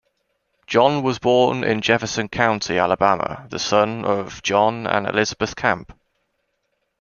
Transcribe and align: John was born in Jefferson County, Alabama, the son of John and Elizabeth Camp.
John 0.65 1.03
was 1.03 1.19
born 1.19 1.63
in 1.63 1.81
Jefferson 1.81 2.27
County, 2.27 2.79
Alabama, 2.79 3.45
the 3.51 3.59
son 3.59 4.03
of 4.03 4.41
John 4.41 4.87
and 4.87 5.05
Elizabeth 5.05 5.55
Camp. 5.55 5.93